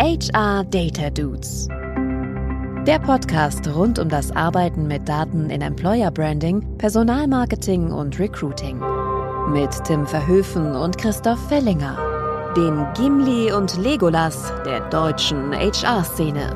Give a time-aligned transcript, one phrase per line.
[0.00, 1.68] HR Data Dudes.
[2.84, 8.80] Der Podcast rund um das Arbeiten mit Daten in Employer Branding, Personalmarketing und Recruiting.
[9.52, 11.96] Mit Tim Verhöfen und Christoph Fellinger.
[12.56, 16.50] Den Gimli und Legolas der deutschen HR-Szene.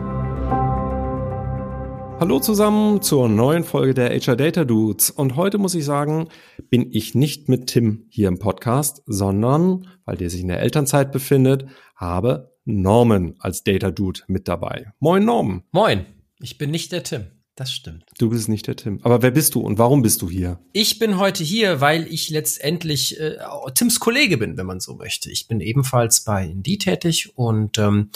[2.19, 5.11] Hallo zusammen zur neuen Folge der HR Data Dudes.
[5.11, 6.27] Und heute muss ich sagen,
[6.71, 11.13] bin ich nicht mit Tim hier im Podcast, sondern, weil der sich in der Elternzeit
[11.13, 14.93] befindet, habe Norman als Data Dude mit dabei.
[15.01, 15.63] Moin Norman.
[15.73, 16.05] Moin.
[16.41, 17.27] Ich bin nicht der Tim.
[17.57, 18.05] Das stimmt.
[18.19, 19.01] Du bist nicht der Tim.
[19.03, 20.61] Aber wer bist du und warum bist du hier?
[20.73, 23.39] Ich bin heute hier, weil ich letztendlich äh,
[23.75, 25.29] Tims Kollege bin, wenn man so möchte.
[25.31, 28.11] Ich bin ebenfalls bei Indie tätig und ähm,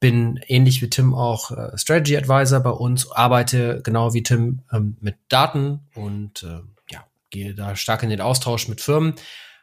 [0.00, 4.96] bin ähnlich wie Tim auch äh, Strategy Advisor bei uns, arbeite genau wie Tim ähm,
[5.00, 9.14] mit Daten und äh, ja, gehe da stark in den Austausch mit Firmen,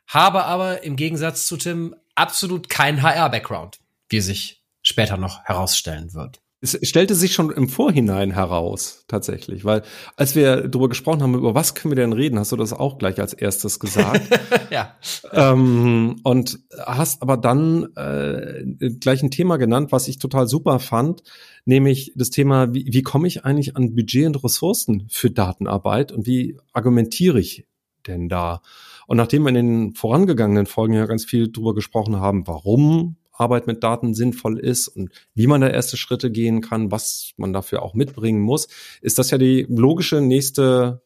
[0.05, 6.41] habe aber im Gegensatz zu Tim absolut keinen HR-Background wie sich später noch herausstellen wird.
[6.61, 9.81] Es stellte sich schon im Vorhinein heraus, tatsächlich, weil
[10.17, 12.97] als wir darüber gesprochen haben, über was können wir denn reden, hast du das auch
[12.97, 14.27] gleich als erstes gesagt.
[14.69, 14.93] ja.
[15.31, 18.65] Ähm, und hast aber dann äh,
[18.99, 21.23] gleich ein Thema genannt, was ich total super fand,
[21.63, 26.27] nämlich das Thema, wie, wie komme ich eigentlich an Budget und Ressourcen für Datenarbeit und
[26.27, 27.67] wie argumentiere ich
[28.05, 28.61] denn da?
[29.07, 33.67] Und nachdem wir in den vorangegangenen Folgen ja ganz viel darüber gesprochen haben, warum Arbeit
[33.67, 37.81] mit Daten sinnvoll ist und wie man da erste Schritte gehen kann, was man dafür
[37.81, 38.67] auch mitbringen muss,
[39.01, 41.01] ist das ja die logische nächste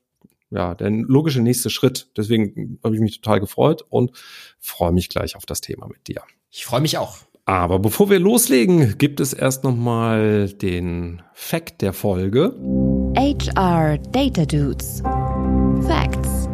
[0.50, 2.10] ja, der logische nächste Schritt.
[2.16, 4.12] Deswegen habe ich mich total gefreut und
[4.60, 6.22] freue mich gleich auf das Thema mit dir.
[6.52, 7.18] Ich freue mich auch.
[7.46, 12.56] Aber bevor wir loslegen, gibt es erst noch mal den Fact der Folge.
[13.18, 15.02] HR Data Dudes.
[15.86, 16.48] Facts.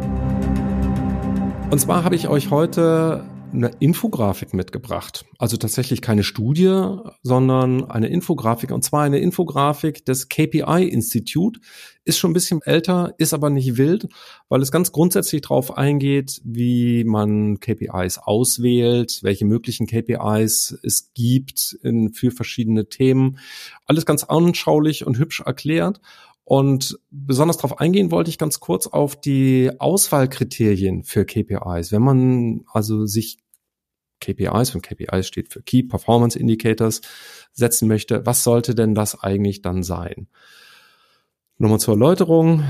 [1.70, 5.24] Und zwar habe ich euch heute eine Infografik mitgebracht.
[5.38, 8.70] Also tatsächlich keine Studie, sondern eine Infografik.
[8.70, 11.60] Und zwar eine Infografik des KPI Institute.
[12.04, 14.08] Ist schon ein bisschen älter, ist aber nicht wild,
[14.48, 21.78] weil es ganz grundsätzlich darauf eingeht, wie man KPIs auswählt, welche möglichen KPIs es gibt
[21.82, 23.38] in, für verschiedene Themen.
[23.86, 26.00] Alles ganz anschaulich und hübsch erklärt.
[26.50, 31.92] Und besonders darauf eingehen wollte ich ganz kurz auf die Auswahlkriterien für KPIs.
[31.92, 33.38] Wenn man also sich
[34.20, 37.02] KPIs, und KPIs steht für Key Performance Indicators,
[37.52, 40.26] setzen möchte, was sollte denn das eigentlich dann sein?
[41.58, 42.64] Nochmal zur Erläuterung.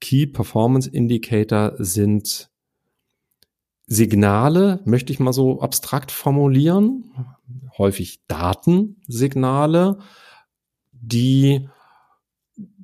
[0.00, 2.50] Key Performance Indicator sind
[3.86, 7.12] Signale, möchte ich mal so abstrakt formulieren,
[7.78, 9.98] häufig Datensignale,
[10.90, 11.68] die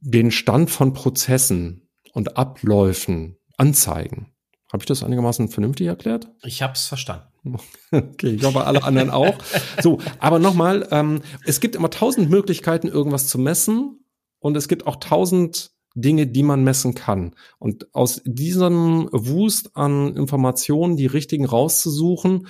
[0.06, 4.32] den Stand von Prozessen und Abläufen anzeigen.
[4.72, 6.28] Habe ich das einigermaßen vernünftig erklärt?
[6.44, 7.26] Ich habe es verstanden.
[7.92, 9.36] Okay, ich glaube alle anderen auch.
[9.80, 14.04] So, aber nochmal, ähm, es gibt immer tausend Möglichkeiten, irgendwas zu messen
[14.40, 17.34] und es gibt auch tausend Dinge, die man messen kann.
[17.58, 22.48] Und aus diesem Wust an Informationen die richtigen rauszusuchen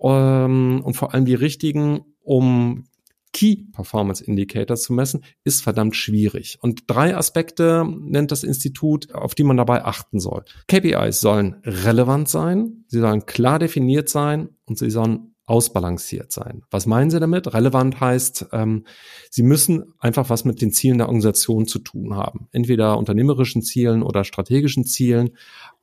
[0.00, 2.87] ähm, und vor allem die richtigen, um
[3.32, 6.58] Key Performance Indicators zu messen, ist verdammt schwierig.
[6.60, 10.44] Und drei Aspekte nennt das Institut, auf die man dabei achten soll.
[10.68, 16.62] KPIs sollen relevant sein, sie sollen klar definiert sein und sie sollen ausbalanciert sein.
[16.70, 17.54] Was meinen Sie damit?
[17.54, 18.84] Relevant heißt, ähm,
[19.30, 22.48] Sie müssen einfach was mit den Zielen der Organisation zu tun haben.
[22.52, 25.30] Entweder unternehmerischen Zielen oder strategischen Zielen,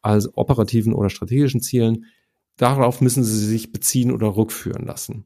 [0.04, 2.06] also operativen oder strategischen Zielen.
[2.58, 5.26] Darauf müssen Sie sich beziehen oder rückführen lassen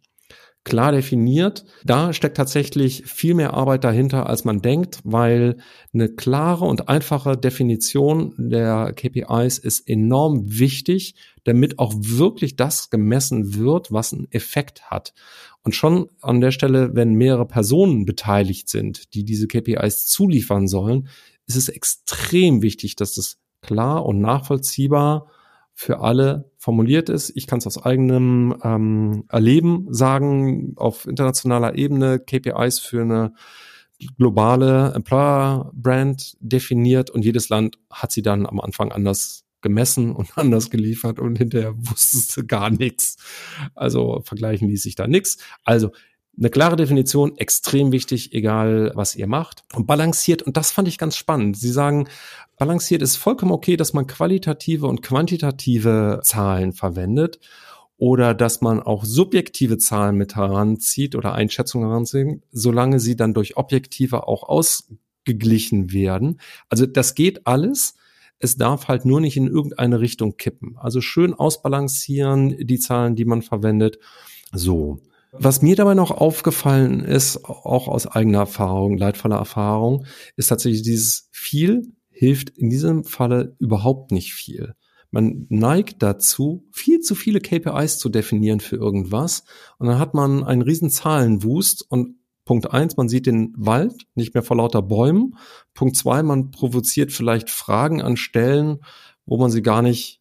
[0.63, 1.65] klar definiert.
[1.83, 5.57] Da steckt tatsächlich viel mehr Arbeit dahinter, als man denkt, weil
[5.93, 13.55] eine klare und einfache Definition der KPIs ist enorm wichtig, damit auch wirklich das gemessen
[13.55, 15.13] wird, was einen Effekt hat.
[15.63, 21.07] Und schon an der Stelle, wenn mehrere Personen beteiligt sind, die diese KPIs zuliefern sollen,
[21.47, 25.27] ist es extrem wichtig, dass das klar und nachvollziehbar
[25.73, 27.31] für alle formuliert ist.
[27.35, 33.33] Ich kann es aus eigenem ähm, Erleben sagen, auf internationaler Ebene KPIs für eine
[34.17, 40.69] globale Employer-Brand definiert und jedes Land hat sie dann am Anfang anders gemessen und anders
[40.69, 43.15] geliefert und hinterher wusstest du gar nichts.
[43.73, 45.37] Also vergleichen ließ sich da nichts.
[45.63, 45.91] Also
[46.39, 49.63] eine klare Definition, extrem wichtig, egal was ihr macht.
[49.75, 51.57] Und balanciert, und das fand ich ganz spannend.
[51.57, 52.07] Sie sagen,
[52.57, 57.39] balanciert ist vollkommen okay, dass man qualitative und quantitative Zahlen verwendet
[57.97, 63.57] oder dass man auch subjektive Zahlen mit heranzieht oder Einschätzungen heranzieht, solange sie dann durch
[63.57, 66.39] objektive auch ausgeglichen werden.
[66.69, 67.95] Also das geht alles.
[68.39, 70.77] Es darf halt nur nicht in irgendeine Richtung kippen.
[70.77, 73.99] Also schön ausbalancieren die Zahlen, die man verwendet.
[74.53, 75.01] So.
[75.31, 80.05] Was mir dabei noch aufgefallen ist, auch aus eigener Erfahrung, leidvoller Erfahrung,
[80.35, 84.73] ist tatsächlich dieses viel hilft in diesem Falle überhaupt nicht viel.
[85.11, 89.43] Man neigt dazu, viel zu viele KPIs zu definieren für irgendwas.
[89.77, 92.15] Und dann hat man einen riesen Zahlenwust und
[92.45, 95.35] Punkt eins, man sieht den Wald nicht mehr vor lauter Bäumen.
[95.75, 98.79] Punkt zwei, man provoziert vielleicht Fragen an Stellen,
[99.25, 100.19] wo man sie gar nicht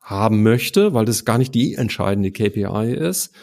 [0.00, 3.34] haben möchte, weil das gar nicht die entscheidende KPI ist.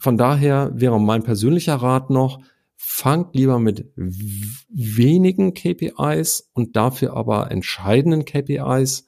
[0.00, 2.40] Von daher wäre mein persönlicher Rat noch,
[2.76, 9.06] fangt lieber mit wenigen KPIs und dafür aber entscheidenden KPIs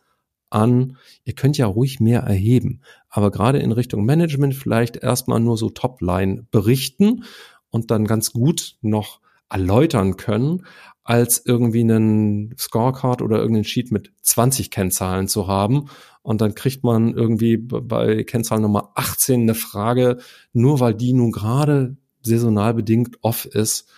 [0.50, 0.98] an.
[1.24, 5.70] Ihr könnt ja ruhig mehr erheben, aber gerade in Richtung Management vielleicht erstmal nur so
[5.70, 7.24] Topline berichten
[7.70, 10.66] und dann ganz gut noch erläutern können,
[11.04, 15.86] als irgendwie einen Scorecard oder irgendeinen Sheet mit 20 Kennzahlen zu haben.
[16.22, 20.18] Und dann kriegt man irgendwie bei Kennzahl Nummer 18 eine Frage,
[20.52, 23.88] nur weil die nun gerade saisonal bedingt off ist.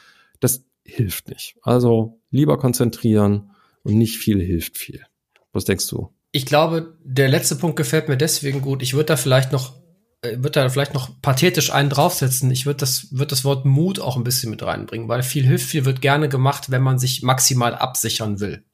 [0.41, 1.57] Das hilft nicht.
[1.63, 3.51] Also lieber konzentrieren
[3.83, 5.03] und nicht viel hilft viel.
[5.53, 6.11] Was denkst du?
[6.33, 8.83] Ich glaube, der letzte Punkt gefällt mir deswegen gut.
[8.83, 9.75] Ich würde da vielleicht noch
[10.25, 12.51] äh, wird da vielleicht noch pathetisch einen draufsetzen.
[12.51, 15.69] Ich würde das, würde das Wort Mut auch ein bisschen mit reinbringen, weil viel hilft,
[15.69, 18.65] viel wird gerne gemacht, wenn man sich maximal absichern will.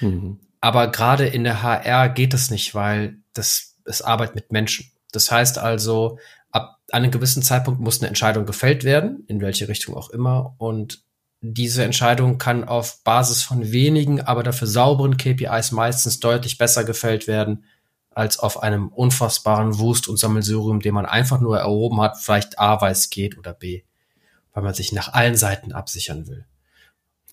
[0.00, 0.38] Mhm.
[0.64, 4.90] Aber gerade in der HR geht es nicht, weil das ist Arbeit mit Menschen.
[5.12, 6.18] Das heißt also,
[6.52, 10.54] ab einem gewissen Zeitpunkt muss eine Entscheidung gefällt werden, in welche Richtung auch immer.
[10.56, 11.04] Und
[11.42, 17.26] diese Entscheidung kann auf Basis von wenigen, aber dafür sauberen KPIs meistens deutlich besser gefällt
[17.26, 17.66] werden,
[18.08, 22.80] als auf einem unfassbaren Wust- und Sammelsurium, den man einfach nur erhoben hat, vielleicht A,
[22.80, 23.82] weil es geht oder B,
[24.54, 26.46] weil man sich nach allen Seiten absichern will.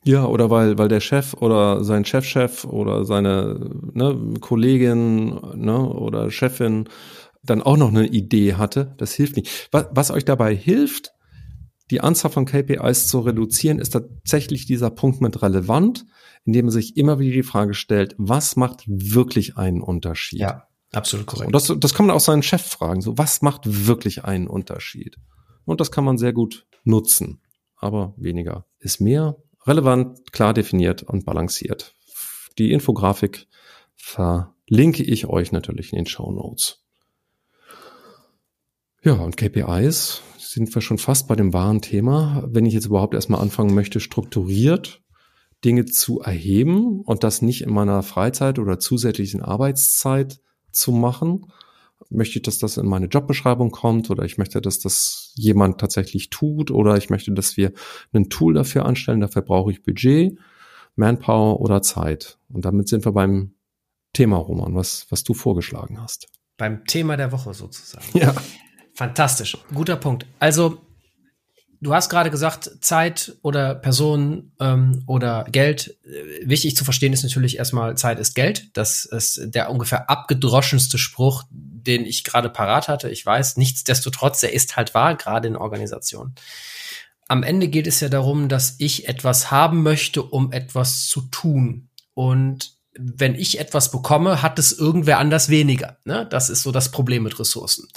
[0.03, 6.31] Ja, oder weil, weil der Chef oder sein Chefchef oder seine ne, Kollegin ne, oder
[6.31, 6.89] Chefin
[7.43, 8.95] dann auch noch eine Idee hatte.
[8.97, 9.69] Das hilft nicht.
[9.71, 11.11] Was, was euch dabei hilft,
[11.91, 16.05] die Anzahl von KPIs zu reduzieren, ist tatsächlich dieser Punkt mit relevant,
[16.45, 20.39] indem man sich immer wieder die Frage stellt, was macht wirklich einen Unterschied?
[20.39, 20.67] Ja.
[20.93, 21.47] Absolut korrekt.
[21.47, 23.01] Und das, das kann man auch seinen Chef fragen.
[23.01, 25.15] So, was macht wirklich einen Unterschied?
[25.63, 27.41] Und das kann man sehr gut nutzen.
[27.77, 29.37] Aber weniger ist mehr.
[29.65, 31.95] Relevant, klar definiert und balanciert.
[32.57, 33.47] Die Infografik
[33.95, 36.83] verlinke ich euch natürlich in den Show Notes.
[39.03, 42.43] Ja, und KPIs sind wir schon fast bei dem wahren Thema.
[42.47, 45.01] Wenn ich jetzt überhaupt erstmal anfangen möchte, strukturiert
[45.63, 50.39] Dinge zu erheben und das nicht in meiner Freizeit oder zusätzlichen Arbeitszeit
[50.71, 51.51] zu machen.
[52.09, 56.29] Möchte ich, dass das in meine Jobbeschreibung kommt oder ich möchte, dass das jemand tatsächlich
[56.29, 57.71] tut oder ich möchte, dass wir
[58.13, 59.21] ein Tool dafür anstellen.
[59.21, 60.37] Dafür brauche ich Budget,
[60.95, 62.37] Manpower oder Zeit.
[62.49, 63.53] Und damit sind wir beim
[64.13, 66.27] Thema, Roman, was, was du vorgeschlagen hast.
[66.57, 68.05] Beim Thema der Woche sozusagen.
[68.13, 68.35] Ja.
[68.93, 69.57] Fantastisch.
[69.73, 70.25] Guter Punkt.
[70.39, 70.79] Also
[71.81, 75.97] du hast gerade gesagt, Zeit oder Person ähm, oder Geld.
[76.05, 78.69] Äh, wichtig zu verstehen ist natürlich erstmal, Zeit ist Geld.
[78.73, 83.09] Das ist der ungefähr abgedroschenste Spruch, den ich gerade parat hatte.
[83.09, 86.35] Ich weiß, nichtsdestotrotz, er ist halt wahr, gerade in Organisationen.
[87.27, 91.89] Am Ende geht es ja darum, dass ich etwas haben möchte, um etwas zu tun.
[92.13, 95.97] Und wenn ich etwas bekomme, hat es irgendwer anders weniger.
[96.03, 96.27] Ne?
[96.29, 97.87] Das ist so das Problem mit Ressourcen.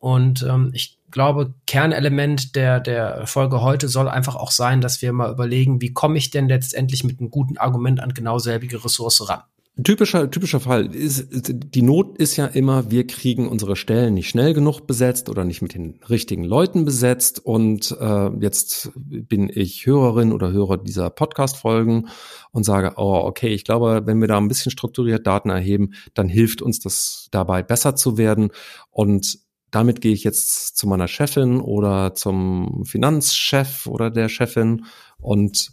[0.00, 5.12] Und ähm, ich glaube, Kernelement der, der Folge heute soll einfach auch sein, dass wir
[5.12, 9.28] mal überlegen, wie komme ich denn letztendlich mit einem guten Argument an genau selbige Ressource
[9.28, 9.42] ran.
[9.84, 14.52] Typischer, typischer Fall ist, die Not ist ja immer, wir kriegen unsere Stellen nicht schnell
[14.52, 17.38] genug besetzt oder nicht mit den richtigen Leuten besetzt.
[17.38, 22.08] Und äh, jetzt bin ich Hörerin oder Hörer dieser Podcast-Folgen
[22.50, 26.28] und sage, oh, okay, ich glaube, wenn wir da ein bisschen strukturiert Daten erheben, dann
[26.28, 28.50] hilft uns das dabei, besser zu werden.
[28.90, 29.38] Und
[29.70, 34.86] damit gehe ich jetzt zu meiner Chefin oder zum Finanzchef oder der Chefin
[35.18, 35.72] und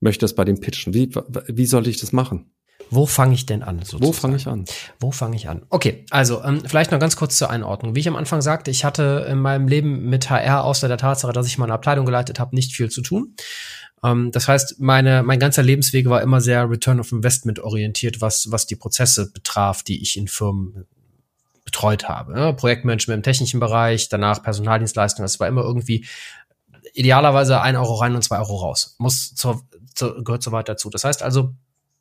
[0.00, 0.94] möchte das bei dem pitchen.
[0.94, 1.10] Wie,
[1.48, 2.50] wie sollte ich das machen?
[2.90, 3.78] Wo fange ich denn an?
[3.78, 4.04] Sozusagen?
[4.04, 4.64] Wo fange ich an?
[5.00, 5.62] Wo fange ich an?
[5.70, 7.94] Okay, also ähm, vielleicht noch ganz kurz zur Einordnung.
[7.94, 11.32] Wie ich am Anfang sagte, ich hatte in meinem Leben mit HR außer der Tatsache,
[11.32, 13.34] dass ich meine Abteilung geleitet habe, nicht viel zu tun.
[14.04, 18.50] Ähm, das heißt, meine, mein ganzer Lebensweg war immer sehr Return of Investment orientiert, was,
[18.52, 20.86] was die Prozesse betraf, die ich in Firmen
[21.66, 22.32] betreut habe.
[22.32, 22.54] Ne?
[22.54, 25.24] Projektmanagement im technischen Bereich, danach Personaldienstleistungen.
[25.24, 26.06] Das war immer irgendwie
[26.94, 28.94] idealerweise ein Euro rein und zwei Euro raus.
[28.98, 29.62] Muss zur,
[29.94, 30.88] zur, gehört so weit dazu.
[30.88, 31.54] Das heißt also,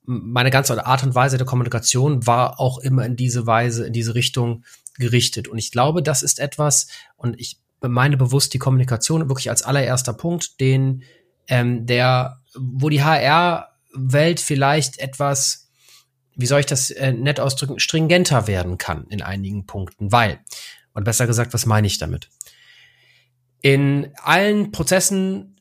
[0.04, 4.16] meine ganze Art und Weise der Kommunikation war auch immer in diese Weise, in diese
[4.16, 4.64] Richtung
[4.98, 5.48] gerichtet.
[5.48, 10.14] Und ich glaube, das ist etwas, und ich meine bewusst die Kommunikation wirklich als allererster
[10.14, 11.04] Punkt, den
[11.48, 15.65] ähm, der, wo die HR-Welt vielleicht etwas
[16.36, 20.40] wie soll ich das äh, nett ausdrücken, stringenter werden kann in einigen Punkten, weil,
[20.94, 22.30] und besser gesagt, was meine ich damit?
[23.62, 25.60] In allen Prozessen,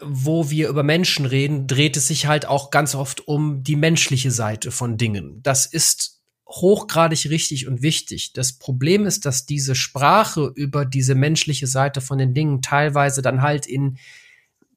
[0.00, 4.30] wo wir über Menschen reden, dreht es sich halt auch ganz oft um die menschliche
[4.30, 5.40] Seite von Dingen.
[5.42, 8.32] Das ist hochgradig richtig und wichtig.
[8.32, 13.42] Das Problem ist, dass diese Sprache über diese menschliche Seite von den Dingen teilweise dann
[13.42, 13.98] halt in,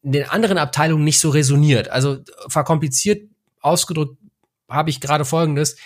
[0.02, 1.90] in den anderen Abteilungen nicht so resoniert.
[1.90, 3.30] Also verkompliziert
[3.62, 4.18] ausgedrückt
[4.72, 5.78] habe ich gerade Folgendes.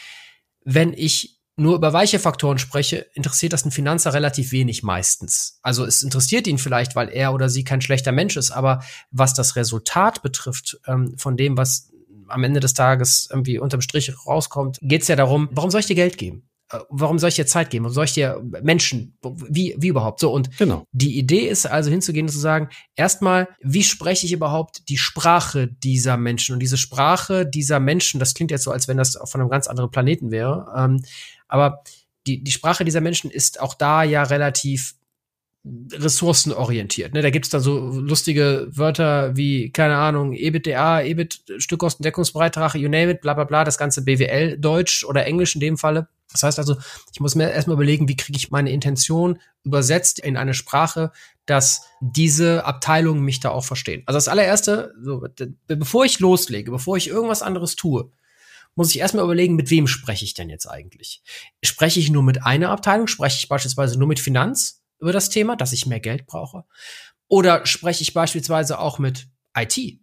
[0.63, 5.59] Wenn ich nur über weiche Faktoren spreche, interessiert das einen Finanzer relativ wenig meistens.
[5.61, 9.33] Also es interessiert ihn vielleicht, weil er oder sie kein schlechter Mensch ist, aber was
[9.33, 11.91] das Resultat betrifft, ähm, von dem, was
[12.27, 15.85] am Ende des Tages irgendwie unterm Strich rauskommt, geht es ja darum, warum soll ich
[15.85, 16.49] dir Geld geben?
[16.71, 17.85] Äh, warum soll ich dir Zeit geben?
[17.85, 19.17] Warum soll ich dir Menschen?
[19.21, 20.19] Wie, wie überhaupt?
[20.19, 20.85] So, und genau.
[20.91, 25.67] die Idee ist also hinzugehen und zu sagen, erstmal, wie spreche ich überhaupt die Sprache
[25.67, 26.53] dieser Menschen?
[26.53, 29.67] Und diese Sprache dieser Menschen, das klingt jetzt so, als wenn das von einem ganz
[29.67, 30.73] anderen Planeten wäre.
[30.75, 31.03] Ähm,
[31.47, 31.83] aber
[32.25, 34.95] die, die Sprache dieser Menschen ist auch da ja relativ
[35.91, 37.13] ressourcenorientiert.
[37.13, 37.21] Ne?
[37.21, 43.21] Da gibt's da so lustige Wörter wie, keine Ahnung, EBITDA, EBIT, Stückkostendeckungsbeitrag, you name it,
[43.21, 46.07] bla bla bla, das ganze BWL, Deutsch oder Englisch in dem Falle.
[46.31, 46.75] Das heißt also,
[47.13, 51.11] ich muss mir erstmal überlegen, wie kriege ich meine Intention übersetzt in eine Sprache,
[51.45, 54.03] dass diese Abteilungen mich da auch verstehen.
[54.05, 55.25] Also das allererste, so,
[55.67, 58.11] bevor ich loslege, bevor ich irgendwas anderes tue,
[58.75, 61.21] muss ich erstmal überlegen, mit wem spreche ich denn jetzt eigentlich?
[61.63, 63.07] Spreche ich nur mit einer Abteilung?
[63.07, 66.63] Spreche ich beispielsweise nur mit Finanz über das Thema, dass ich mehr Geld brauche?
[67.27, 69.99] Oder spreche ich beispielsweise auch mit IT?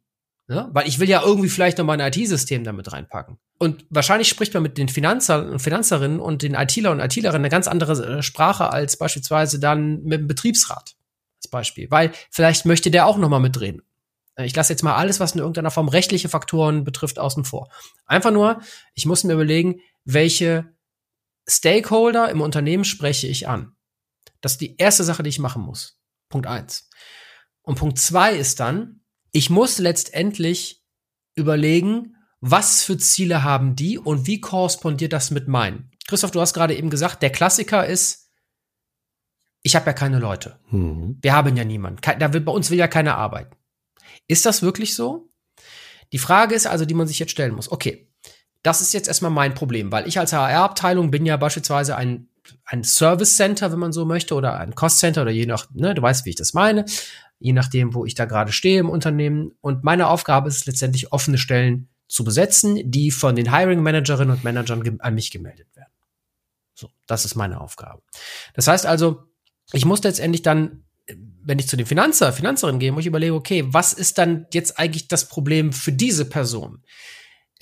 [0.49, 0.69] Ne?
[0.73, 3.39] Weil ich will ja irgendwie vielleicht noch mein IT-System damit reinpacken.
[3.59, 7.49] Und wahrscheinlich spricht man mit den Finanzer und Finanzerinnen und den ITler und ITlerinnen eine
[7.49, 10.97] ganz andere äh, Sprache als beispielsweise dann mit dem Betriebsrat.
[11.37, 11.91] Als Beispiel.
[11.91, 13.83] Weil vielleicht möchte der auch noch mal mitreden.
[14.35, 17.71] Äh, ich lasse jetzt mal alles, was in irgendeiner Form rechtliche Faktoren betrifft, außen vor.
[18.05, 18.61] Einfach nur,
[18.95, 20.67] ich muss mir überlegen, welche
[21.49, 23.77] Stakeholder im Unternehmen spreche ich an.
[24.43, 25.99] Das ist die erste Sache, die ich machen muss.
[26.29, 26.91] Punkt eins.
[27.63, 30.85] Und Punkt zwei ist dann, ich muss letztendlich
[31.35, 35.91] überlegen, was für Ziele haben die und wie korrespondiert das mit meinen.
[36.07, 38.29] Christoph, du hast gerade eben gesagt, der Klassiker ist,
[39.63, 40.59] ich habe ja keine Leute.
[40.71, 41.19] Mhm.
[41.23, 42.01] Wir haben ja niemanden.
[42.19, 43.57] Da will, bei uns will ja keiner arbeiten.
[44.27, 45.31] Ist das wirklich so?
[46.11, 47.71] Die Frage ist also, die man sich jetzt stellen muss.
[47.71, 48.13] Okay,
[48.63, 52.29] das ist jetzt erstmal mein Problem, weil ich als HR-Abteilung bin ja beispielsweise ein,
[52.65, 55.95] ein Service Center, wenn man so möchte, oder ein Cost Center oder je nach, ne,
[55.95, 56.85] du weißt, wie ich das meine,
[57.39, 59.53] je nachdem, wo ich da gerade stehe im Unternehmen.
[59.61, 64.45] Und meine Aufgabe ist letztendlich, offene Stellen zu besetzen, die von den Hiring Managerinnen und
[64.45, 65.93] Managern an mich gemeldet werden.
[66.75, 68.03] So, das ist meine Aufgabe.
[68.55, 69.25] Das heißt also,
[69.73, 70.85] ich muss letztendlich dann
[71.45, 74.79] wenn ich zu den Finanzer, Finanzerin gehe, muss ich überlegen, okay, was ist dann jetzt
[74.79, 76.83] eigentlich das Problem für diese Person?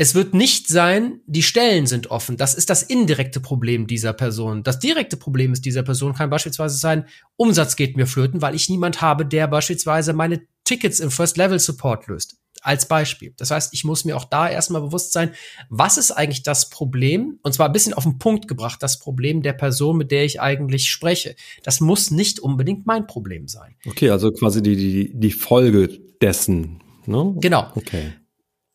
[0.01, 2.39] Es wird nicht sein, die Stellen sind offen.
[2.39, 4.63] Das ist das indirekte Problem dieser Person.
[4.63, 7.05] Das direkte Problem ist dieser Person kann beispielsweise sein,
[7.37, 11.59] Umsatz geht mir flöten, weil ich niemand habe, der beispielsweise meine Tickets im First Level
[11.59, 13.35] Support löst als Beispiel.
[13.37, 15.33] Das heißt, ich muss mir auch da erstmal bewusst sein,
[15.69, 17.39] was ist eigentlich das Problem?
[17.43, 20.41] Und zwar ein bisschen auf den Punkt gebracht, das Problem der Person, mit der ich
[20.41, 21.37] eigentlich spreche.
[21.63, 23.77] Das muss nicht unbedingt mein Problem sein.
[23.87, 25.89] Okay, also quasi die, die, die Folge
[26.23, 26.81] dessen.
[27.05, 27.35] Ne?
[27.37, 27.71] Genau.
[27.75, 28.13] Okay.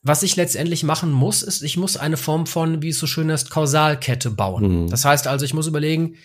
[0.05, 3.29] Was ich letztendlich machen muss, ist, ich muss eine Form von, wie es so schön
[3.29, 4.83] ist, Kausalkette bauen.
[4.83, 4.89] Mhm.
[4.89, 6.15] Das heißt also, ich muss überlegen,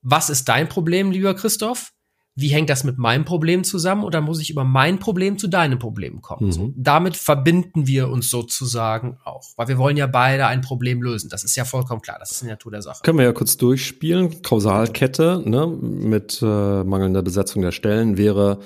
[0.00, 1.92] was ist dein Problem, lieber Christoph?
[2.38, 5.78] wie hängt das mit meinem Problem zusammen oder muss ich über mein Problem zu deinem
[5.78, 6.48] Problem kommen?
[6.48, 6.52] Mhm.
[6.52, 11.30] So, damit verbinden wir uns sozusagen auch, weil wir wollen ja beide ein Problem lösen.
[11.30, 13.00] Das ist ja vollkommen klar, das ist die Natur der Sache.
[13.02, 14.42] Können wir ja kurz durchspielen.
[14.42, 18.60] Kausalkette ne, mit äh, mangelnder Besetzung der Stellen wäre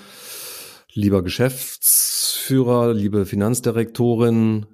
[0.95, 4.67] lieber Geschäftsführer, liebe Finanzdirektorin,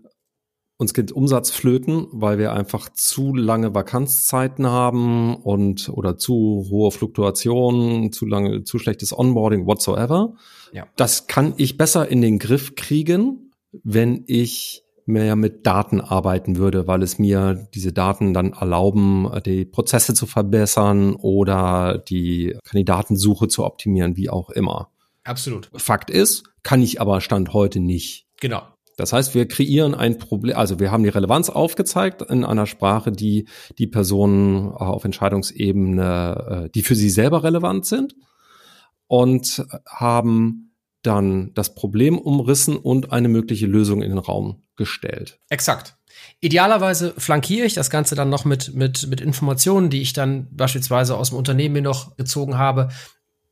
[0.78, 6.90] uns geht Umsatz flöten, weil wir einfach zu lange Vakanzzeiten haben und oder zu hohe
[6.90, 10.34] Fluktuationen, zu lange, zu schlechtes Onboarding, whatsoever.
[10.72, 10.86] Ja.
[10.96, 13.52] Das kann ich besser in den Griff kriegen,
[13.84, 19.64] wenn ich mehr mit Daten arbeiten würde, weil es mir diese Daten dann erlauben, die
[19.64, 24.90] Prozesse zu verbessern oder die Kandidatensuche zu optimieren, wie auch immer.
[25.26, 25.70] Absolut.
[25.74, 28.26] Fakt ist, kann ich aber Stand heute nicht.
[28.40, 28.62] Genau.
[28.96, 33.12] Das heißt, wir kreieren ein Problem, also wir haben die Relevanz aufgezeigt in einer Sprache,
[33.12, 33.46] die
[33.78, 38.14] die Personen auf Entscheidungsebene, äh, die für sie selber relevant sind
[39.06, 45.38] und haben dann das Problem umrissen und eine mögliche Lösung in den Raum gestellt.
[45.48, 45.96] Exakt.
[46.40, 51.16] Idealerweise flankiere ich das Ganze dann noch mit, mit, mit Informationen, die ich dann beispielsweise
[51.16, 52.88] aus dem Unternehmen mir noch gezogen habe,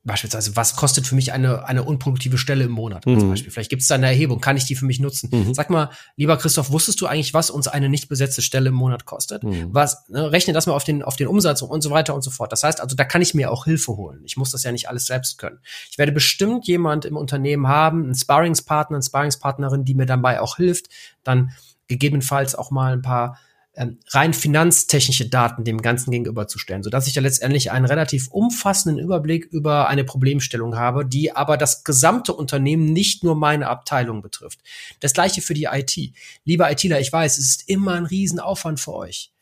[0.04, 3.30] beispielsweise, was kostet für mich eine, eine unproduktive Stelle im Monat mhm.
[3.30, 3.50] Beispiel?
[3.50, 5.30] Vielleicht gibt es da eine Erhebung, kann ich die für mich nutzen?
[5.32, 5.54] Mhm.
[5.54, 9.06] Sag mal, lieber Christoph, wusstest du eigentlich, was uns eine nicht besetzte Stelle im Monat
[9.06, 9.42] kostet?
[9.42, 9.68] Mhm.
[9.72, 12.30] Was, ne, rechne das mal auf den, auf den Umsatz und so weiter und so
[12.30, 12.52] fort.
[12.52, 14.20] Das heißt also, da kann ich mir auch Hilfe holen.
[14.24, 15.60] Ich muss das ja nicht alles selbst können.
[15.90, 20.56] Ich werde bestimmt jemand im Unternehmen haben, einen Sparringspartner, eine Sparringspartnerin, die mir dabei auch
[20.56, 20.88] hilft,
[21.22, 21.52] dann
[21.88, 23.38] gegebenenfalls auch mal ein paar
[23.76, 29.46] ähm, rein finanztechnische Daten dem Ganzen gegenüberzustellen, sodass ich da letztendlich einen relativ umfassenden Überblick
[29.46, 34.60] über eine Problemstellung habe, die aber das gesamte Unternehmen nicht nur meine Abteilung betrifft.
[35.00, 35.96] Das gleiche für die IT.
[36.44, 39.33] Lieber ITler, ich weiß, es ist immer ein Riesenaufwand für euch.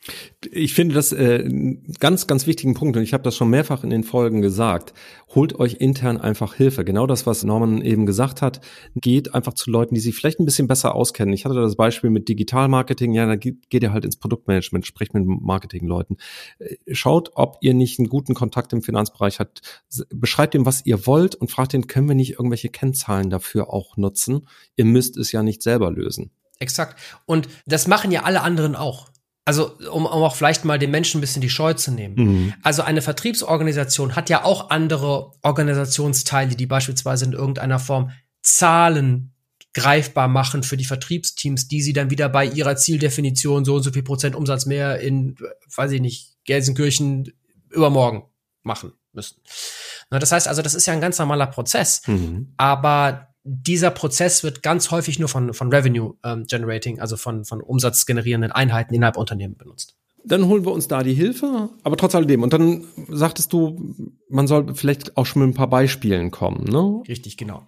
[0.51, 1.49] Ich finde das äh,
[2.01, 4.95] ganz, ganz wichtigen Punkt und ich habe das schon mehrfach in den Folgen gesagt.
[5.33, 6.85] Holt euch intern einfach Hilfe.
[6.85, 8.61] Genau das, was Norman eben gesagt hat.
[8.97, 11.33] Geht einfach zu Leuten, die sich vielleicht ein bisschen besser auskennen.
[11.33, 13.13] Ich hatte das Beispiel mit Digitalmarketing.
[13.13, 16.17] Ja, da geht, ihr halt ins Produktmanagement, sprecht mit Marketingleuten.
[16.59, 19.63] Äh, schaut, ob ihr nicht einen guten Kontakt im Finanzbereich habt.
[20.11, 23.97] Beschreibt ihm, was ihr wollt und fragt ihn, können wir nicht irgendwelche Kennzahlen dafür auch
[23.97, 24.49] nutzen?
[24.75, 26.33] Ihr müsst es ja nicht selber lösen.
[26.59, 26.99] Exakt.
[27.25, 29.12] Und das machen ja alle anderen auch
[29.45, 32.15] also um, um auch vielleicht mal den Menschen ein bisschen die Scheu zu nehmen.
[32.15, 32.55] Mhm.
[32.63, 38.11] Also eine Vertriebsorganisation hat ja auch andere Organisationsteile, die beispielsweise in irgendeiner Form
[38.43, 39.33] Zahlen
[39.75, 43.91] greifbar machen für die Vertriebsteams, die sie dann wieder bei ihrer Zieldefinition so und so
[43.91, 45.37] viel Prozent Umsatz mehr in,
[45.75, 47.33] weiß ich nicht, Gelsenkirchen
[47.71, 48.25] übermorgen
[48.63, 49.41] machen müssen.
[50.11, 52.03] Na, das heißt also, das ist ja ein ganz normaler Prozess.
[52.07, 52.53] Mhm.
[52.59, 57.61] Aber dieser Prozess wird ganz häufig nur von, von Revenue ähm, Generating, also von, von
[57.61, 59.97] umsatzgenerierenden Einheiten innerhalb Unternehmen benutzt.
[60.25, 62.45] Dann holen wir uns da die Hilfe, aber trotz alledem.
[62.45, 63.95] Und dann sagtest du,
[64.29, 67.03] man soll vielleicht auch schon mit ein paar Beispielen kommen, ne?
[67.09, 67.67] Richtig, genau.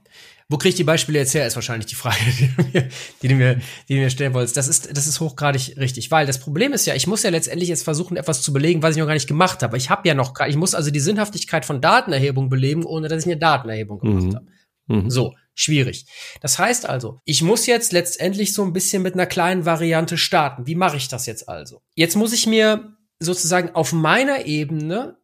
[0.49, 2.89] Wo kriege ich die Beispiele jetzt her, ist wahrscheinlich die Frage, die du mir,
[3.23, 4.57] die du mir, die du mir stellen wolltest.
[4.57, 7.71] Das ist, das ist hochgradig richtig, weil das Problem ist ja, ich muss ja letztendlich
[7.71, 9.77] jetzt versuchen, etwas zu belegen, was ich noch gar nicht gemacht habe.
[9.77, 13.33] Ich habe ja noch, ich muss also die Sinnhaftigkeit von Datenerhebung belegen, ohne dass ich
[13.33, 14.35] eine Datenerhebung gemacht mhm.
[14.37, 14.47] habe.
[14.87, 15.11] Mhm.
[15.11, 16.07] So, schwierig.
[16.41, 20.67] Das heißt also, ich muss jetzt letztendlich so ein bisschen mit einer kleinen Variante starten.
[20.67, 21.83] Wie mache ich das jetzt also?
[21.95, 25.19] Jetzt muss ich mir sozusagen auf meiner Ebene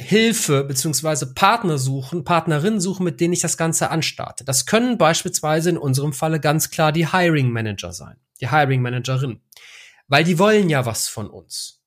[0.00, 4.44] Hilfe beziehungsweise Partner suchen, Partnerinnen suchen, mit denen ich das Ganze anstarte.
[4.44, 9.40] Das können beispielsweise in unserem Falle ganz klar die Hiring Manager sein, die Hiring Managerin,
[10.06, 11.82] weil die wollen ja was von uns.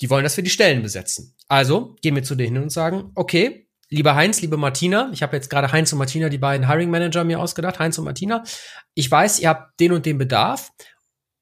[0.00, 1.34] Die wollen, dass wir die Stellen besetzen.
[1.48, 3.63] Also gehen wir zu denen und sagen, okay,
[3.94, 7.24] lieber Heinz, liebe Martina, ich habe jetzt gerade Heinz und Martina, die beiden Hiring Manager
[7.24, 8.42] mir ausgedacht, Heinz und Martina.
[8.94, 10.70] Ich weiß, ihr habt den und den Bedarf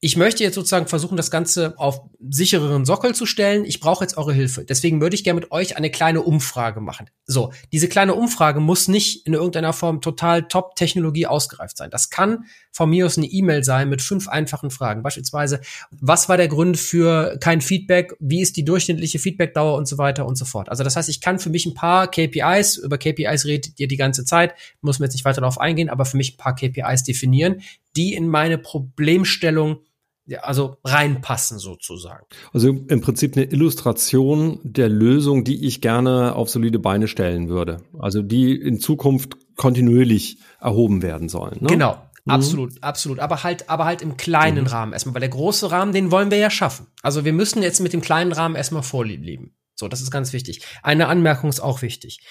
[0.03, 3.63] ich möchte jetzt sozusagen versuchen, das Ganze auf sichereren Sockel zu stellen.
[3.63, 4.65] Ich brauche jetzt eure Hilfe.
[4.65, 7.09] Deswegen würde ich gerne mit euch eine kleine Umfrage machen.
[7.25, 11.89] So, diese kleine Umfrage muss nicht in irgendeiner Form total Top-Technologie ausgereift sein.
[11.89, 15.03] Das kann von mir aus eine E-Mail sein mit fünf einfachen Fragen.
[15.03, 15.61] Beispielsweise,
[15.91, 18.13] was war der Grund für kein Feedback?
[18.19, 20.67] Wie ist die durchschnittliche Feedbackdauer und so weiter und so fort.
[20.67, 23.95] Also das heißt, ich kann für mich ein paar KPIs, über KPIs redet ihr die
[23.95, 27.05] ganze Zeit, muss mir jetzt nicht weiter darauf eingehen, aber für mich ein paar KPIs
[27.05, 27.61] definieren,
[27.95, 29.79] die in meine Problemstellung
[30.25, 32.25] ja, also reinpassen sozusagen.
[32.53, 37.81] Also im Prinzip eine Illustration der Lösung, die ich gerne auf solide Beine stellen würde.
[37.99, 41.57] Also die in Zukunft kontinuierlich erhoben werden sollen.
[41.61, 41.67] Ne?
[41.67, 42.01] Genau.
[42.25, 42.31] Mhm.
[42.31, 43.19] Absolut, absolut.
[43.19, 44.67] Aber halt, aber halt im kleinen mhm.
[44.67, 46.87] Rahmen erstmal, weil der große Rahmen, den wollen wir ja schaffen.
[47.01, 49.55] Also wir müssen jetzt mit dem kleinen Rahmen erstmal vorlieben.
[49.75, 50.61] So, das ist ganz wichtig.
[50.83, 52.21] Eine Anmerkung ist auch wichtig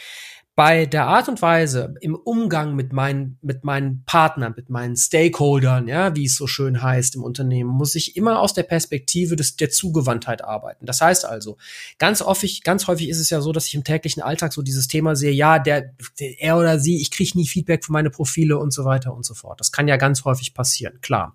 [0.54, 5.88] bei der Art und Weise im Umgang mit meinen, mit meinen Partnern, mit meinen Stakeholdern,
[5.88, 9.56] ja, wie es so schön heißt im Unternehmen, muss ich immer aus der Perspektive des,
[9.56, 10.84] der Zugewandtheit arbeiten.
[10.84, 11.56] Das heißt also,
[11.98, 14.88] ganz häufig, ganz häufig ist es ja so, dass ich im täglichen Alltag so dieses
[14.88, 18.58] Thema sehe, ja, der, der er oder sie, ich kriege nie Feedback für meine Profile
[18.58, 19.58] und so weiter und so fort.
[19.58, 21.34] Das kann ja ganz häufig passieren, klar.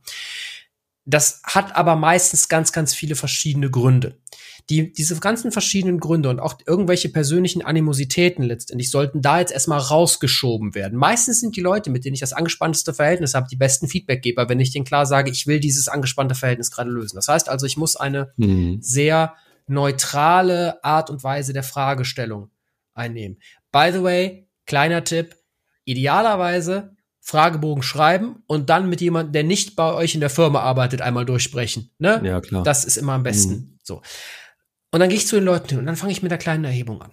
[1.06, 4.20] Das hat aber meistens ganz, ganz viele verschiedene Gründe.
[4.70, 9.80] Die, diese ganzen verschiedenen Gründe und auch irgendwelche persönlichen Animositäten letztendlich sollten da jetzt erstmal
[9.80, 10.98] rausgeschoben werden.
[10.98, 14.60] Meistens sind die Leute, mit denen ich das angespannteste Verhältnis habe, die besten Feedbackgeber, wenn
[14.60, 17.16] ich denen klar sage, ich will dieses angespannte Verhältnis gerade lösen.
[17.16, 18.80] Das heißt also, ich muss eine mhm.
[18.82, 19.36] sehr
[19.68, 22.50] neutrale Art und Weise der Fragestellung
[22.94, 23.40] einnehmen.
[23.72, 25.36] By the way, kleiner Tipp,
[25.86, 31.02] idealerweise Fragebogen schreiben und dann mit jemandem, der nicht bei euch in der Firma arbeitet,
[31.02, 31.92] einmal durchsprechen.
[32.00, 32.22] Ne?
[32.24, 32.64] Ja, klar.
[32.64, 33.54] Das ist immer am besten.
[33.54, 33.80] Mhm.
[33.84, 34.02] So.
[34.92, 36.64] Und dann gehe ich zu den Leuten hin und dann fange ich mit der kleinen
[36.64, 37.12] Erhebung an.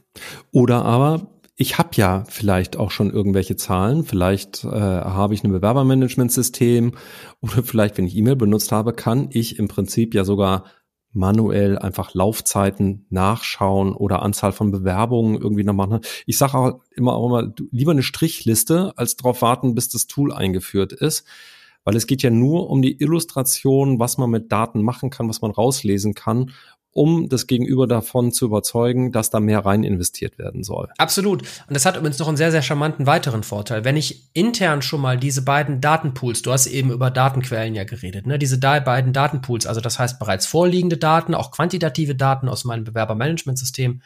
[0.53, 4.05] Oder aber ich habe ja vielleicht auch schon irgendwelche Zahlen.
[4.05, 6.93] Vielleicht äh, habe ich ein Bewerbermanagementsystem
[7.41, 10.65] oder vielleicht, wenn ich E-Mail benutzt habe, kann ich im Prinzip ja sogar
[11.13, 16.01] manuell einfach Laufzeiten nachschauen oder Anzahl von Bewerbungen irgendwie noch machen.
[16.27, 20.33] Ich sage auch immer auch immer, lieber eine Strichliste, als darauf warten, bis das Tool
[20.33, 21.25] eingeführt ist.
[21.85, 25.43] Weil es geht ja nur um die Illustration, was man mit Daten machen kann, was
[25.43, 26.51] man rauslesen kann
[26.95, 30.89] um das Gegenüber davon zu überzeugen, dass da mehr rein investiert werden soll.
[30.97, 31.43] Absolut.
[31.43, 33.85] Und das hat übrigens noch einen sehr, sehr charmanten weiteren Vorteil.
[33.85, 38.27] Wenn ich intern schon mal diese beiden Datenpools, du hast eben über Datenquellen ja geredet,
[38.27, 42.85] ne, diese beiden Datenpools, also das heißt bereits vorliegende Daten, auch quantitative Daten aus meinem
[42.85, 44.01] Bewerbermanagementsystem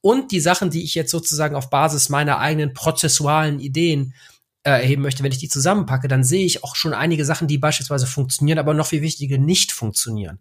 [0.00, 4.14] und die Sachen, die ich jetzt sozusagen auf Basis meiner eigenen prozessualen Ideen
[4.62, 7.58] äh, erheben möchte, wenn ich die zusammenpacke, dann sehe ich auch schon einige Sachen, die
[7.58, 10.38] beispielsweise funktionieren, aber noch viel wichtiger nicht funktionieren.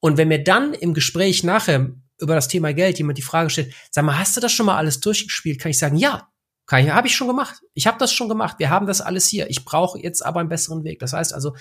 [0.00, 3.74] Und wenn mir dann im Gespräch nachher über das Thema Geld jemand die Frage stellt,
[3.90, 5.60] sag mal, hast du das schon mal alles durchgespielt?
[5.60, 6.28] Kann ich sagen, ja,
[6.66, 7.62] kann ich, habe ich schon gemacht.
[7.74, 8.58] Ich habe das schon gemacht.
[8.58, 9.50] Wir haben das alles hier.
[9.50, 11.00] Ich brauche jetzt aber einen besseren Weg.
[11.00, 11.54] Das heißt also,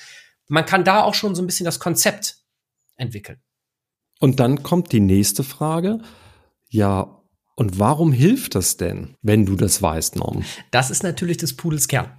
[0.47, 2.37] man kann da auch schon so ein bisschen das Konzept
[2.95, 3.41] entwickeln.
[4.19, 5.99] Und dann kommt die nächste Frage.
[6.69, 7.18] Ja,
[7.59, 10.45] und warum hilft das denn, wenn du das weißt, Norm?
[10.71, 12.09] Das ist natürlich des Pudels Kern.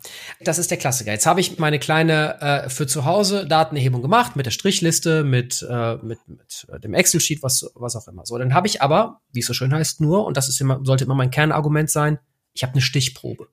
[0.41, 1.13] Das ist der Klassiker.
[1.13, 5.67] Jetzt habe ich meine kleine äh, für zu Hause Datenerhebung gemacht mit der Strichliste, mit,
[5.67, 8.27] äh, mit, mit dem Excel-Sheet, was, was auch immer.
[8.27, 10.81] So, dann habe ich aber, wie es so schön heißt, nur, und das ist immer,
[10.85, 12.19] sollte immer mein Kernargument sein,
[12.53, 13.49] ich habe eine Stichprobe.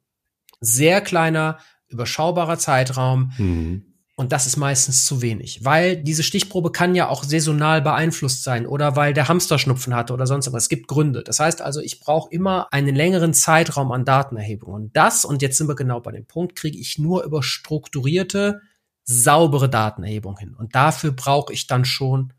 [0.59, 3.31] Sehr kleiner, überschaubarer Zeitraum.
[3.37, 3.85] Mhm.
[4.19, 8.65] Und das ist meistens zu wenig, weil diese Stichprobe kann ja auch saisonal beeinflusst sein
[8.65, 10.63] oder weil der Hamster Schnupfen hatte oder sonst was.
[10.63, 11.23] Es gibt Gründe.
[11.23, 14.73] Das heißt also, ich brauche immer einen längeren Zeitraum an Datenerhebung.
[14.73, 18.61] Und das, und jetzt sind wir genau bei dem Punkt, kriege ich nur über strukturierte,
[19.03, 20.55] saubere Datenerhebung hin.
[20.55, 22.33] Und dafür brauche ich dann schon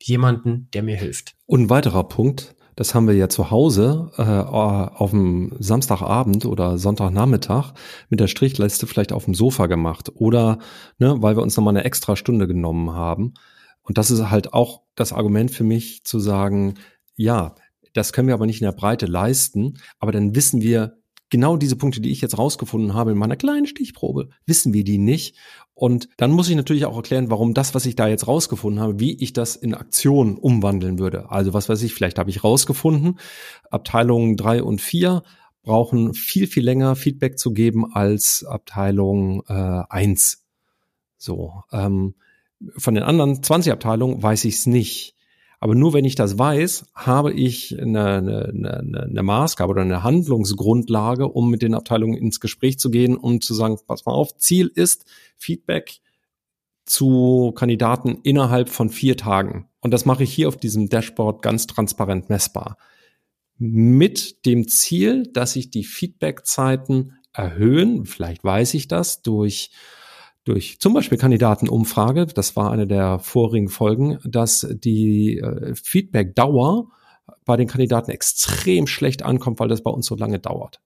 [0.00, 1.34] jemanden, der mir hilft.
[1.46, 6.78] Und ein weiterer Punkt, das haben wir ja zu Hause äh, auf dem Samstagabend oder
[6.78, 7.72] Sonntagnachmittag
[8.08, 10.58] mit der Strichliste vielleicht auf dem Sofa gemacht oder
[10.98, 13.34] ne, weil wir uns nochmal eine extra Stunde genommen haben.
[13.82, 16.74] Und das ist halt auch das Argument für mich zu sagen,
[17.16, 17.54] ja,
[17.92, 20.98] das können wir aber nicht in der Breite leisten, aber dann wissen wir,
[21.34, 24.98] genau diese Punkte, die ich jetzt rausgefunden habe in meiner kleinen Stichprobe, wissen wir die
[24.98, 25.34] nicht.
[25.74, 29.00] Und dann muss ich natürlich auch erklären, warum das, was ich da jetzt rausgefunden habe,
[29.00, 31.32] wie ich das in Aktion umwandeln würde.
[31.32, 33.18] Also was weiß ich, vielleicht habe ich rausgefunden,
[33.68, 35.24] Abteilungen drei und vier
[35.64, 40.44] brauchen viel, viel länger Feedback zu geben als Abteilung äh, eins.
[41.16, 41.64] So.
[41.72, 42.14] Ähm,
[42.76, 45.16] von den anderen 20 Abteilungen weiß ich es nicht.
[45.60, 50.02] Aber nur wenn ich das weiß, habe ich eine, eine, eine, eine Maßgabe oder eine
[50.02, 54.36] Handlungsgrundlage, um mit den Abteilungen ins Gespräch zu gehen und zu sagen, pass mal auf,
[54.36, 56.00] Ziel ist Feedback
[56.84, 59.68] zu Kandidaten innerhalb von vier Tagen.
[59.80, 62.76] Und das mache ich hier auf diesem Dashboard ganz transparent messbar.
[63.56, 69.70] Mit dem Ziel, dass ich die Feedbackzeiten erhöhen, vielleicht weiß ich das durch
[70.44, 76.88] durch zum Beispiel Kandidatenumfrage, das war eine der vorigen Folgen, dass die äh, Feedback-Dauer
[77.44, 80.80] bei den Kandidaten extrem schlecht ankommt, weil das bei uns so lange dauert.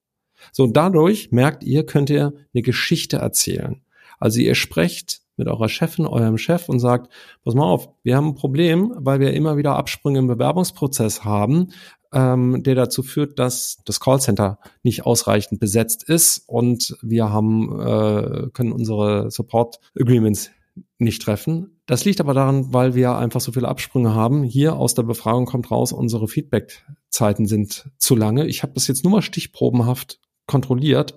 [0.53, 3.83] So, und dadurch merkt ihr, könnt ihr eine Geschichte erzählen.
[4.19, 7.13] Also ihr sprecht mit eurer Chefin, eurem Chef und sagt,
[7.45, 11.69] pass mal auf, wir haben ein Problem, weil wir immer wieder Absprünge im Bewerbungsprozess haben
[12.13, 18.51] ähm, der dazu führt, dass das Callcenter nicht ausreichend besetzt ist und wir haben äh,
[18.53, 20.51] können unsere Support Agreements
[20.99, 21.81] nicht treffen.
[21.87, 24.43] Das liegt aber daran, weil wir einfach so viele Absprünge haben.
[24.43, 28.47] Hier aus der Befragung kommt raus, unsere Feedback-Zeiten sind zu lange.
[28.47, 31.17] Ich habe das jetzt nur mal stichprobenhaft kontrolliert.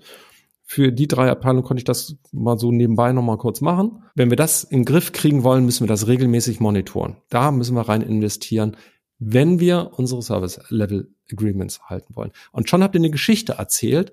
[0.64, 4.04] Für die drei Abteilungen konnte ich das mal so nebenbei noch mal kurz machen.
[4.16, 7.18] Wenn wir das in den Griff kriegen wollen, müssen wir das regelmäßig monitoren.
[7.30, 8.78] Da müssen wir rein investieren
[9.24, 12.32] wenn wir unsere Service Level Agreements halten wollen.
[12.52, 14.12] Und schon habt ihr eine Geschichte erzählt,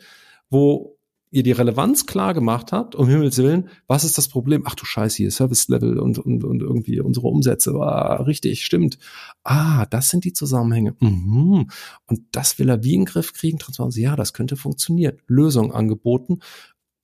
[0.50, 0.98] wo
[1.30, 4.64] ihr die Relevanz klar gemacht habt, um Himmels Willen, was ist das Problem?
[4.66, 8.98] Ach du Scheiße, hier Service Level und, und, und irgendwie unsere Umsätze war richtig, stimmt.
[9.44, 10.94] Ah, das sind die Zusammenhänge.
[11.00, 11.70] Mhm.
[12.06, 13.96] Und das will er wie in den Griff kriegen, Transparenz.
[13.96, 15.18] Ja, das könnte funktionieren.
[15.26, 16.40] Lösung angeboten.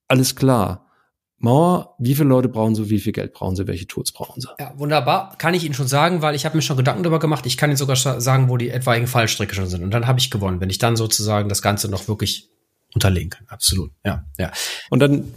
[0.08, 0.83] Alles klar.
[1.44, 4.48] Mauer, wie viele Leute brauchen sie, wie viel Geld brauchen sie, welche Tools brauchen sie?
[4.58, 5.36] Ja, wunderbar.
[5.36, 7.44] Kann ich Ihnen schon sagen, weil ich habe mir schon Gedanken darüber gemacht.
[7.44, 9.84] Ich kann Ihnen sogar sagen, wo die etwaigen Fallstricke schon sind.
[9.84, 12.48] Und dann habe ich gewonnen, wenn ich dann sozusagen das Ganze noch wirklich
[12.94, 13.46] unterlegen kann.
[13.48, 13.90] Absolut.
[14.06, 14.52] Ja, ja.
[14.88, 15.34] Und dann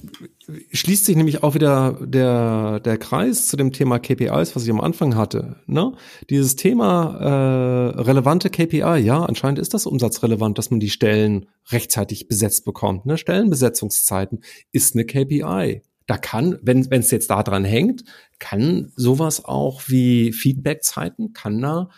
[0.71, 4.79] schließt sich nämlich auch wieder der, der Kreis zu dem Thema KPIs, was ich am
[4.79, 5.57] Anfang hatte.
[5.65, 5.91] Ne?
[6.29, 12.29] Dieses Thema äh, relevante KPI, ja, anscheinend ist das umsatzrelevant, dass man die Stellen rechtzeitig
[12.29, 13.05] besetzt bekommt.
[13.05, 13.17] Ne?
[13.17, 14.39] Stellenbesetzungszeiten
[14.71, 18.03] ist eine KPI da kann, wenn es jetzt da dran hängt,
[18.39, 21.89] kann sowas auch wie Feedbackzeiten, kann da,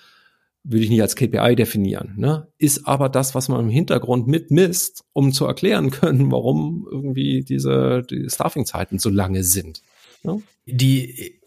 [0.63, 2.47] würde ich nicht als KPI definieren, ne?
[2.57, 8.01] ist aber das, was man im Hintergrund mitmisst, um zu erklären können, warum irgendwie diese
[8.01, 9.81] die Staffing-Zeiten so lange sind.
[10.23, 10.41] Ne?
[10.65, 11.38] Die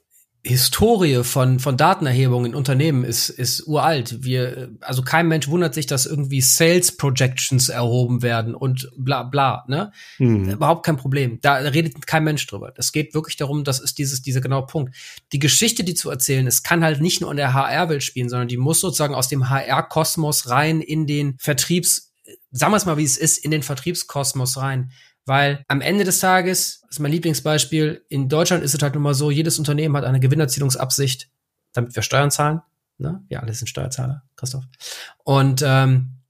[0.44, 4.24] Historie von, von Datenerhebung in Unternehmen ist, ist uralt.
[4.24, 9.64] Wir, also kein Mensch wundert sich, dass irgendwie Sales Projections erhoben werden und bla bla,
[9.68, 9.92] ne?
[10.18, 10.50] Mhm.
[10.50, 11.38] Überhaupt kein Problem.
[11.42, 12.72] Da redet kein Mensch drüber.
[12.76, 14.96] Es geht wirklich darum, das ist dieses, dieser genaue Punkt.
[15.32, 18.48] Die Geschichte, die zu erzählen ist, kann halt nicht nur in der HR-Welt spielen, sondern
[18.48, 22.12] die muss sozusagen aus dem HR-Kosmos rein in den Vertriebs,
[22.50, 24.90] sagen wir es mal, wie es ist, in den Vertriebskosmos rein.
[25.24, 29.02] Weil am Ende des Tages, das ist mein Lieblingsbeispiel, in Deutschland ist es halt nun
[29.02, 31.30] mal so, jedes Unternehmen hat eine Gewinnerzielungsabsicht,
[31.72, 32.60] damit wir Steuern zahlen.
[32.98, 33.24] Ne?
[33.28, 34.64] Wir alle sind Steuerzahler, Christoph.
[35.24, 36.22] Und ähm,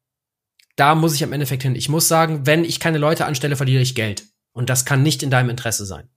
[0.77, 1.75] da muss ich am Endeffekt hin.
[1.75, 4.25] Ich muss sagen, wenn ich keine Leute anstelle, verliere ich Geld.
[4.53, 6.09] Und das kann nicht in deinem Interesse sein.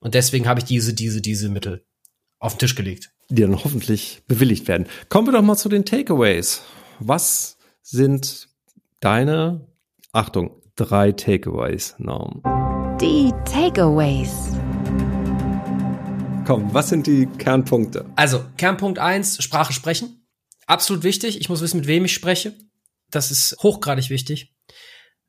[0.00, 1.84] Und deswegen habe ich diese, diese, diese Mittel
[2.38, 3.10] auf den Tisch gelegt.
[3.28, 4.86] Die dann hoffentlich bewilligt werden.
[5.08, 6.62] Kommen wir doch mal zu den Takeaways.
[6.98, 8.48] Was sind
[9.00, 9.66] deine,
[10.12, 12.42] Achtung, drei Takeaways, Norm.
[13.00, 14.52] Die Takeaways.
[16.46, 18.04] Komm, was sind die Kernpunkte?
[18.14, 20.26] Also, Kernpunkt eins: Sprache sprechen.
[20.66, 21.40] Absolut wichtig.
[21.40, 22.54] Ich muss wissen, mit wem ich spreche.
[23.10, 24.54] Das ist hochgradig wichtig.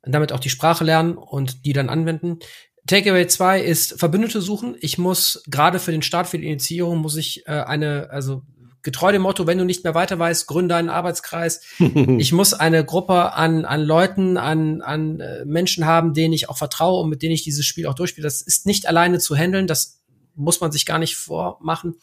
[0.01, 2.39] Und damit auch die Sprache lernen und die dann anwenden.
[2.85, 4.75] Takeaway 2 ist Verbündete suchen.
[4.79, 8.43] Ich muss gerade für den Start, für die Initiierung, muss ich äh, eine, also
[8.87, 11.59] getreu dem Motto, wenn du nicht mehr weiter weißt, gründe einen Arbeitskreis.
[11.79, 16.57] ich muss eine Gruppe an, an Leuten, an, an äh, Menschen haben, denen ich auch
[16.57, 18.25] vertraue und mit denen ich dieses Spiel auch durchspiele.
[18.25, 19.99] Das ist nicht alleine zu handeln, das
[20.35, 21.95] muss man sich gar nicht vormachen.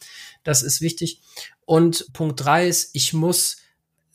[0.43, 1.21] Das ist wichtig.
[1.65, 3.57] Und Punkt drei ist, ich muss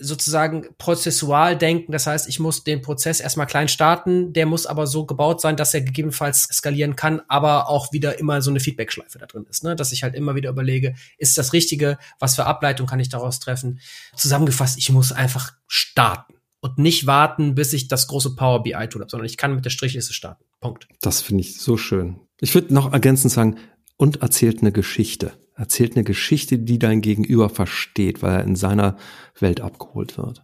[0.00, 1.92] sozusagen prozessual denken.
[1.92, 4.32] Das heißt, ich muss den Prozess erstmal klein starten.
[4.32, 8.42] Der muss aber so gebaut sein, dass er gegebenenfalls skalieren kann, aber auch wieder immer
[8.42, 9.62] so eine Feedback-Schleife da drin ist.
[9.62, 9.76] Ne?
[9.76, 11.98] Dass ich halt immer wieder überlege, ist das Richtige?
[12.18, 13.80] Was für Ableitung kann ich daraus treffen?
[14.16, 19.02] Zusammengefasst, ich muss einfach starten und nicht warten, bis ich das große Power BI Tool
[19.02, 20.44] habe, sondern ich kann mit der Strichliste starten.
[20.60, 20.88] Punkt.
[21.00, 22.20] Das finde ich so schön.
[22.40, 23.58] Ich würde noch ergänzend sagen,
[24.00, 28.96] und erzählt eine Geschichte erzählt eine Geschichte, die dein Gegenüber versteht, weil er in seiner
[29.38, 30.42] Welt abgeholt wird.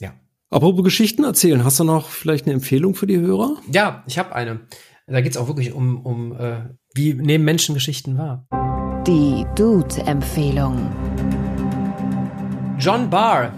[0.00, 0.14] Ja.
[0.50, 3.56] Apropos Geschichten erzählen, hast du noch vielleicht eine Empfehlung für die Hörer?
[3.70, 4.60] Ja, ich habe eine.
[5.06, 8.48] Da geht es auch wirklich um, um äh, wie nehmen Menschen Geschichten wahr.
[9.06, 10.90] Die Dude-Empfehlung.
[12.80, 13.54] John Barr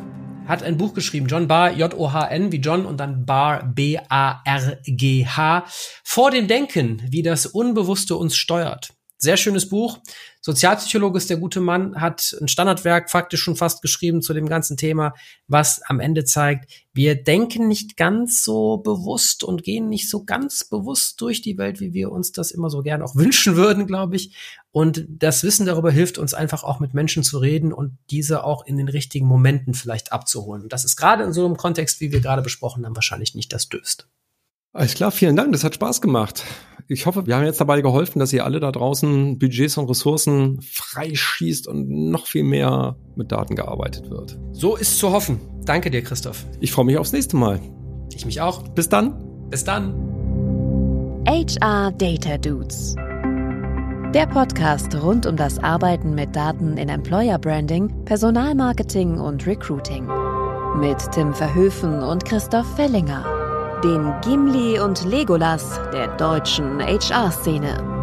[0.47, 5.65] hat ein Buch geschrieben, John Barr, J-O-H-N, wie John und dann Barr, B-A-R-G-H,
[6.05, 8.93] vor dem Denken, wie das Unbewusste uns steuert.
[9.23, 9.99] Sehr schönes Buch.
[10.51, 14.77] Sozialpsychologe ist der gute Mann, hat ein Standardwerk faktisch schon fast geschrieben zu dem ganzen
[14.77, 15.15] Thema,
[15.47, 20.65] was am Ende zeigt, wir denken nicht ganz so bewusst und gehen nicht so ganz
[20.65, 24.17] bewusst durch die Welt, wie wir uns das immer so gern auch wünschen würden, glaube
[24.17, 24.35] ich.
[24.73, 28.67] Und das Wissen darüber hilft uns einfach auch mit Menschen zu reden und diese auch
[28.67, 30.63] in den richtigen Momenten vielleicht abzuholen.
[30.65, 33.53] Und das ist gerade in so einem Kontext, wie wir gerade besprochen haben, wahrscheinlich nicht
[33.53, 34.07] das Döste.
[34.73, 36.45] Alles klar, vielen Dank, das hat Spaß gemacht.
[36.93, 40.61] Ich hoffe, wir haben jetzt dabei geholfen, dass ihr alle da draußen Budgets und Ressourcen
[40.61, 44.37] freischießt und noch viel mehr mit Daten gearbeitet wird.
[44.51, 45.39] So ist zu hoffen.
[45.65, 46.45] Danke dir, Christoph.
[46.59, 47.61] Ich freue mich aufs nächste Mal.
[48.13, 48.67] Ich mich auch.
[48.71, 49.23] Bis dann.
[49.51, 49.95] Bis dann.
[51.29, 52.97] HR Data Dudes.
[54.13, 60.09] Der Podcast rund um das Arbeiten mit Daten in Employer Branding, Personalmarketing und Recruiting.
[60.81, 63.40] Mit Tim Verhöfen und Christoph Fellinger
[63.83, 68.00] den Gimli und Legolas der deutschen HR-Szene.